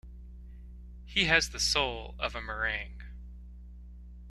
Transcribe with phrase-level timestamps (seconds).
[1.05, 3.03] He has the soul of a meringue.